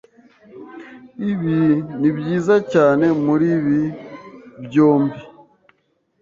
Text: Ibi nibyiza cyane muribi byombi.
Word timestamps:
Ibi 1.31 1.57
nibyiza 1.99 2.55
cyane 2.71 3.05
muribi 3.25 3.81
byombi. 4.63 5.19